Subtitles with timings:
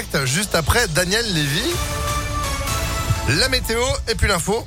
[0.00, 1.62] Impact, juste après Daniel Lévy.
[3.38, 4.66] La météo et puis l'info.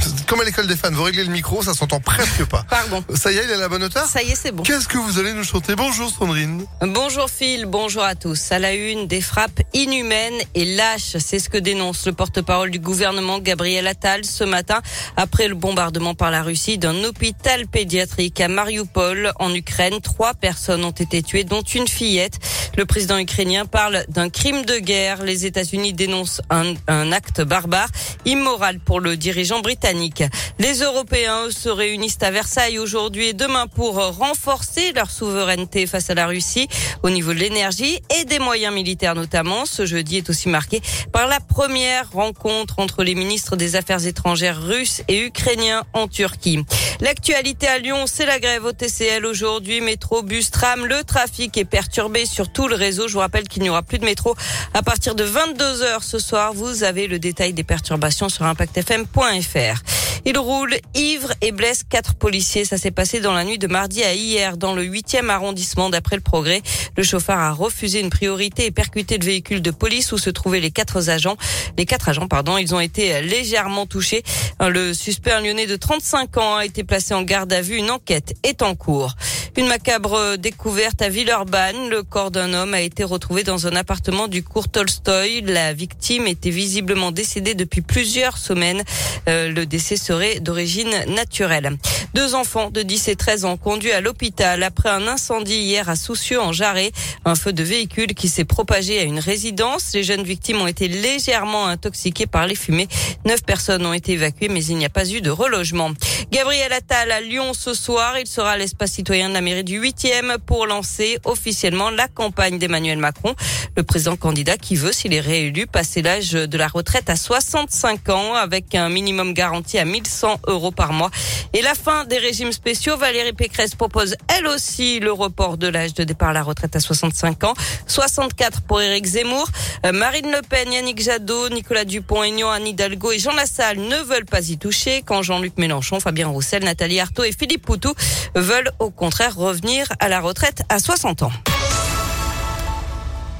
[0.26, 2.64] Comme à l'école des fans, vous réglez le micro, ça s'entend presque pas.
[2.68, 3.04] Pardon.
[3.14, 4.62] Ça y est, il est à la bonne hauteur Ça y est, c'est bon.
[4.62, 6.64] Qu'est-ce que vous allez nous chanter Bonjour Sandrine.
[6.80, 8.52] Bonjour Phil, bonjour à tous.
[8.52, 12.78] À la une, des frappes inhumaines et lâches, c'est ce que dénonce le porte-parole du
[12.78, 14.80] gouvernement Gabriel Attal ce matin
[15.16, 20.00] après le bombardement par la Russie d'un hôpital pédiatrique à Mariupol en Ukraine.
[20.00, 22.38] Trois personnes ont été tuées, dont une fillette.
[22.76, 25.22] Le président ukrainien parle d'un crime de guerre.
[25.22, 27.88] Les États-Unis dénoncent un, acte barbare,
[28.24, 30.22] immoral pour le dirigeant britannique.
[30.58, 36.14] Les Européens se réunissent à Versailles aujourd'hui et demain pour renforcer leur souveraineté face à
[36.14, 36.68] la Russie
[37.02, 39.66] au niveau de l'énergie et des moyens militaires notamment.
[39.66, 40.80] Ce jeudi est aussi marqué
[41.12, 46.64] par la première rencontre entre les ministres des Affaires étrangères russes et ukrainiens en Turquie.
[47.00, 49.80] L'actualité à Lyon, c'est la grève au TCL aujourd'hui.
[49.80, 53.08] Métro, bus, tram, le trafic est perturbé sur tout le réseau.
[53.08, 54.36] Je vous rappelle qu'il n'y aura plus de métro
[54.74, 56.52] à partir de 22 heures ce soir.
[56.52, 59.99] Vous avez le détail des perturbations sur impactfm.fr.
[60.26, 62.64] Il roule ivre et blesse quatre policiers.
[62.64, 66.16] Ça s'est passé dans la nuit de mardi à hier dans le 8e arrondissement d'après
[66.16, 66.62] le progrès.
[66.96, 70.60] Le chauffeur a refusé une priorité et percuté le véhicule de police où se trouvaient
[70.60, 71.36] les quatre agents.
[71.78, 74.22] Les quatre agents, pardon, ils ont été légèrement touchés.
[74.60, 77.76] Le suspect, un lyonnais de 35 ans, a été placé en garde à vue.
[77.76, 79.14] Une enquête est en cours.
[79.56, 81.88] Une macabre découverte à Villeurbanne.
[81.88, 85.40] Le corps d'un homme a été retrouvé dans un appartement du cours Tolstoy.
[85.42, 88.84] La victime était visiblement décédée depuis plusieurs semaines.
[89.28, 89.96] Euh, le décès
[90.40, 91.76] d'origine naturelle.
[92.14, 95.94] Deux enfants de 10 et 13 ans conduits à l'hôpital après un incendie hier à
[95.94, 96.90] Soucieux en Jarret.
[97.24, 99.92] Un feu de véhicule qui s'est propagé à une résidence.
[99.94, 102.88] Les jeunes victimes ont été légèrement intoxiquées par les fumées.
[103.24, 105.90] Neuf personnes ont été évacuées, mais il n'y a pas eu de relogement.
[106.32, 108.18] Gabriel Attal à Lyon ce soir.
[108.18, 112.58] Il sera à l'espace citoyen de la mairie du 8e pour lancer officiellement la campagne
[112.58, 113.34] d'Emmanuel Macron.
[113.76, 118.08] Le président candidat qui veut, s'il est réélu, passer l'âge de la retraite à 65
[118.08, 121.10] ans avec un minimum garanti à 1100 euros par mois.
[121.52, 125.94] Et la fin des régimes spéciaux, Valérie Pécresse propose elle aussi le report de l'âge
[125.94, 127.54] de départ à la retraite à 65 ans.
[127.86, 129.48] 64 pour Éric Zemmour.
[129.84, 134.24] Euh, Marine Le Pen, Yannick Jadot, Nicolas Dupont-Aignan, Anne Hidalgo et Jean Lassalle ne veulent
[134.24, 137.94] pas y toucher quand Jean-Luc Mélenchon, Fabien Roussel, Nathalie Arthaud et Philippe Poutou
[138.34, 141.32] veulent au contraire revenir à la retraite à 60 ans.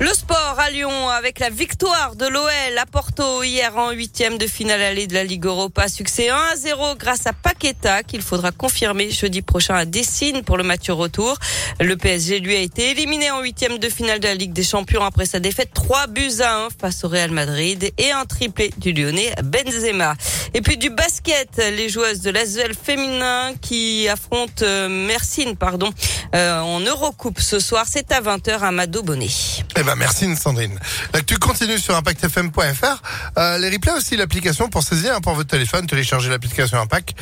[0.00, 4.46] Le sport à Lyon avec la victoire de l'OL à Porto hier en huitième de
[4.46, 5.88] finale allée de la Ligue Europa.
[5.88, 10.56] Succès 1 à 0 grâce à Paqueta qu'il faudra confirmer jeudi prochain à Dessine pour
[10.56, 11.36] le match retour.
[11.80, 15.04] Le PSG lui a été éliminé en huitième de finale de la Ligue des Champions
[15.04, 18.94] après sa défaite 3 buts à 1 face au Real Madrid et un triplé du
[18.94, 20.14] Lyonnais Benzema.
[20.54, 25.14] Et puis du basket, les joueuses de l'Asvel féminin qui affrontent euh,
[25.58, 25.90] pardon,
[26.34, 27.86] euh, en Eurocoupe ce soir.
[27.88, 29.28] C'est à 20h à Mado Bonnet.
[29.76, 30.78] Eh ben merci Sandrine.
[31.26, 33.02] Tu continues sur impactfm.fr.
[33.38, 37.14] Euh, les replays aussi l'application pour saisir hein, pour votre téléphone, télécharger l'application Impact.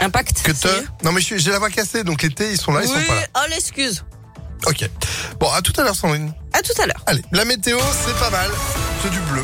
[0.00, 0.42] Impact.
[0.42, 0.68] Que te...
[1.04, 3.26] Non mais j'ai la voix cassée donc l'été ils sont là, ils sont pas là.
[3.36, 4.04] Oh l'excuse.
[4.66, 4.88] Ok.
[5.40, 6.32] Bon, à tout à l'heure Sandrine.
[6.52, 7.02] À tout à l'heure.
[7.06, 8.50] Allez, la météo c'est pas mal,
[9.02, 9.42] c'est du bleu.